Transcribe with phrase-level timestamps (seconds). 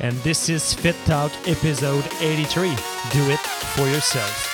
[0.00, 2.68] and this is Fit Talk episode 83
[3.12, 4.50] Do It For Yourself.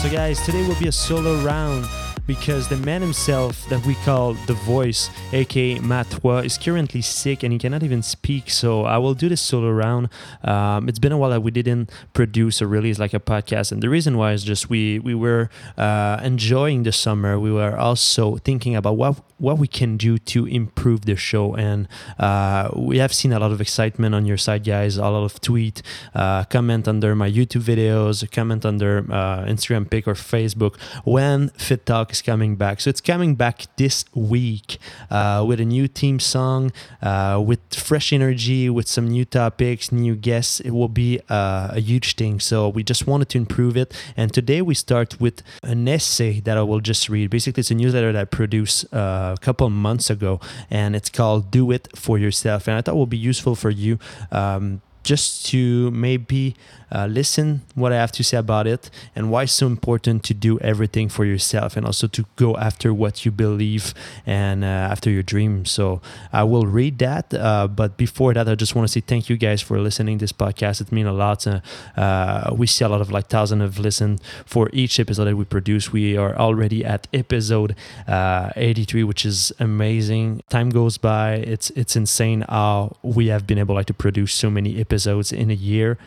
[0.00, 1.86] So, guys, today will be a solo round
[2.26, 7.52] because the man himself that we call the voice, aka Matwa, is currently sick and
[7.52, 8.50] he cannot even speak.
[8.50, 10.08] So I will do this solo round.
[10.42, 13.82] Um, it's been a while that we didn't produce or release like a podcast, and
[13.82, 17.38] the reason why is just we we were uh, enjoying the summer.
[17.38, 21.88] We were also thinking about what what we can do to improve the show, and
[22.18, 24.96] uh, we have seen a lot of excitement on your side, guys.
[24.96, 25.82] A lot of tweet,
[26.14, 31.86] uh, comment under my YouTube videos, comment under uh, Instagram pic or Facebook when Fit
[31.86, 32.80] Talk is coming back.
[32.80, 34.78] So it's coming back this week
[35.10, 40.14] uh, with a new theme song, uh, with fresh energy, with some new topics, new
[40.16, 40.60] guests.
[40.60, 42.40] It will be uh, a huge thing.
[42.40, 43.94] So we just wanted to improve it.
[44.16, 47.30] And today we start with an essay that I will just read.
[47.30, 51.50] Basically, it's a newsletter that I produced uh, a couple months ago, and it's called
[51.50, 53.98] "Do It for Yourself." And I thought it would be useful for you.
[54.30, 56.54] Um, just to maybe
[56.92, 60.34] uh, listen what I have to say about it and why it's so important to
[60.34, 63.94] do everything for yourself and also to go after what you believe
[64.26, 65.70] and uh, after your dreams.
[65.70, 66.00] So
[66.32, 69.36] I will read that, uh, but before that, I just want to say thank you
[69.36, 70.80] guys for listening this podcast.
[70.80, 71.46] It means a lot.
[71.46, 75.44] Uh, we see a lot of like thousands of listen for each episode that we
[75.44, 75.92] produce.
[75.92, 77.76] We are already at episode
[78.08, 80.42] uh, 83, which is amazing.
[80.48, 81.34] Time goes by.
[81.34, 84.89] It's it's insane how we have been able like to produce so many episodes
[85.32, 85.98] in a year.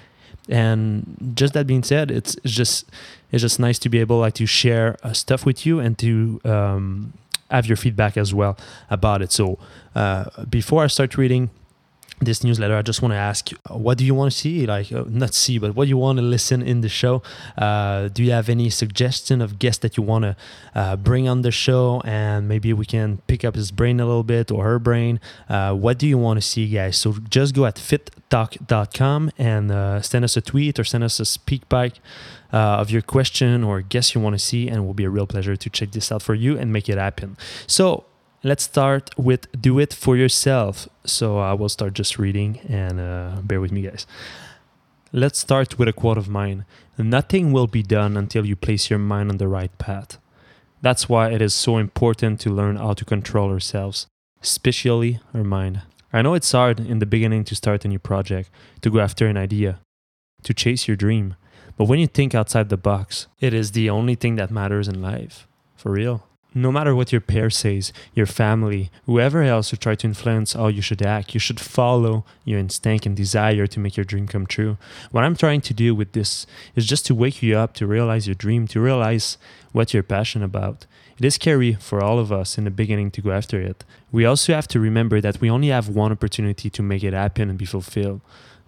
[0.49, 2.85] And just that being said it's, it's just
[3.31, 6.41] it's just nice to be able like to share uh, stuff with you and to
[6.43, 7.13] um,
[7.49, 8.57] have your feedback as well
[8.89, 9.31] about it.
[9.31, 9.57] So
[9.95, 11.49] uh, before i start reading
[12.19, 14.65] this newsletter, I just want to ask you, what do you want to see?
[14.65, 17.21] Like, uh, not see, but what do you want to listen in the show?
[17.57, 20.35] Uh, do you have any suggestion of guests that you want to
[20.75, 22.01] uh, bring on the show?
[22.05, 25.19] And maybe we can pick up his brain a little bit or her brain.
[25.49, 26.97] Uh, what do you want to see, guys?
[26.97, 31.23] So just go at fittalk.com and uh, send us a tweet or send us a
[31.23, 31.95] SpeakPipe.
[32.53, 35.09] Uh, of your question or guest you want to see, and it will be a
[35.09, 37.35] real pleasure to check this out for you and make it happen.
[37.65, 38.05] So,
[38.43, 40.87] let's start with do it for yourself.
[41.05, 44.05] So I will start just reading and uh, bear with me, guys.
[45.11, 46.65] Let's start with a quote of mine
[46.97, 50.19] Nothing will be done until you place your mind on the right path.
[50.81, 54.05] That's why it is so important to learn how to control ourselves,
[54.41, 55.81] especially our mind.
[56.11, 59.25] I know it's hard in the beginning to start a new project, to go after
[59.25, 59.79] an idea,
[60.43, 61.35] to chase your dream.
[61.77, 65.01] But when you think outside the box, it is the only thing that matters in
[65.01, 65.47] life.
[65.75, 70.07] For real no matter what your peer says, your family, whoever else who try to
[70.07, 74.03] influence how you should act, you should follow your instinct and desire to make your
[74.03, 74.77] dream come true.
[75.11, 78.27] What I'm trying to do with this is just to wake you up to realize
[78.27, 79.37] your dream, to realize
[79.71, 80.85] what you're passionate about.
[81.17, 83.83] It is scary for all of us in the beginning to go after it.
[84.11, 87.49] We also have to remember that we only have one opportunity to make it happen
[87.49, 88.21] and be fulfilled.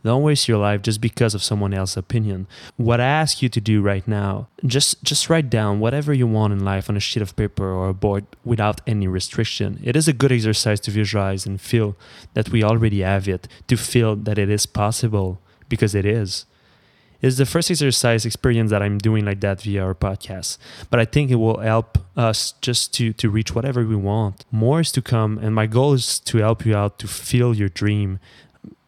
[0.06, 2.46] Don't waste your life just because of someone else's opinion.
[2.78, 6.54] What I ask you to do right now, just just write down whatever you want
[6.54, 9.80] in life on a sheet of paper or a board without any restriction.
[9.84, 11.98] It is a good exercise to visualize and feel
[12.36, 15.40] that we already have it, to feel that it is possible
[15.70, 16.46] because it is.
[17.20, 20.60] It's the first exercise experience that I'm doing like that via our podcast.
[20.92, 24.46] But I think it will help us just to to reach whatever we want.
[24.52, 27.70] More is to come, and my goal is to help you out to feel your
[27.70, 28.20] dream,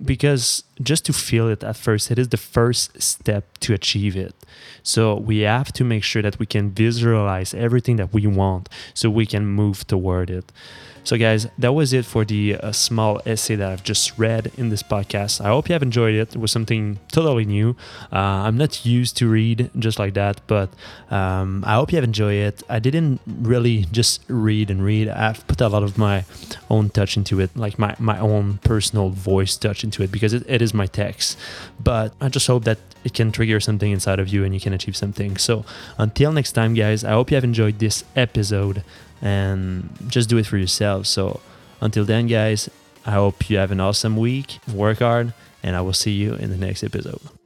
[0.04, 4.36] because just to feel it at first, it is the first step to achieve it.
[4.84, 9.10] So we have to make sure that we can visualize everything that we want so
[9.10, 10.52] we can move toward it.
[11.08, 14.68] So, guys, that was it for the uh, small essay that I've just read in
[14.68, 15.40] this podcast.
[15.40, 16.36] I hope you have enjoyed it.
[16.36, 17.78] It was something totally new.
[18.12, 20.70] Uh, I'm not used to read just like that, but
[21.10, 22.62] um, I hope you have enjoyed it.
[22.68, 26.26] I didn't really just read and read, I've put a lot of my
[26.70, 30.44] own touch into it, like my, my own personal voice touch into it, because it,
[30.48, 31.38] it is my text.
[31.80, 34.74] But I just hope that it can trigger something inside of you and you can
[34.74, 35.38] achieve something.
[35.38, 35.64] So,
[35.98, 38.84] until next time, guys, I hope you have enjoyed this episode
[39.22, 41.08] and just do it for yourself.
[41.08, 41.40] So
[41.82, 42.70] until then, guys,
[43.06, 44.60] I hope you have an awesome week.
[44.72, 47.37] Work hard, and I will see you in the next episode.